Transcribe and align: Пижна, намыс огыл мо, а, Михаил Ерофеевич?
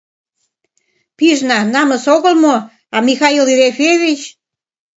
Пижна, 1.17 1.57
намыс 1.73 2.05
огыл 2.15 2.35
мо, 2.43 2.55
а, 2.95 2.97
Михаил 3.07 3.45
Ерофеевич? 3.55 4.21